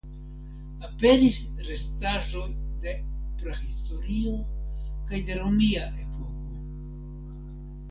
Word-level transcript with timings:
Aperis 0.85 1.41
restaĵoj 1.67 2.47
de 2.87 2.95
prahistorio 3.43 4.33
kaj 5.13 5.23
de 5.31 5.39
romia 5.45 5.87
epoko. 6.07 6.61